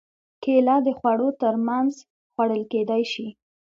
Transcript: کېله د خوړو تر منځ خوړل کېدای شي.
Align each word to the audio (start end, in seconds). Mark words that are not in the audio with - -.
کېله 0.43 0.75
د 0.85 0.87
خوړو 0.97 1.29
تر 1.41 1.53
منځ 1.67 1.93
خوړل 2.33 2.63
کېدای 2.71 3.03
شي. 3.11 3.27